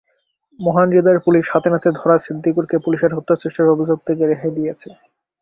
[0.59, 4.87] মহান হৃদয়ের পুলিশ হাতেনাতে ধরা সিদ্দিকুরকে পুলিশকে হত্যাচেষ্টার অভিযোগ থেকে রেহাই দিয়েছে।